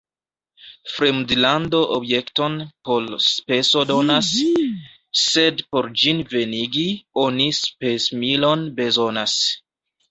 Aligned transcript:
Fremdlando 0.91 1.81
objekton 1.97 2.55
por 2.89 3.07
speso 3.27 3.85
donas, 3.91 4.33
sed 5.27 5.63
por 5.73 5.93
ĝin 6.05 6.27
venigi, 6.35 6.91
oni 7.27 7.49
spesmilon 7.63 8.71
bezonas. 8.83 9.41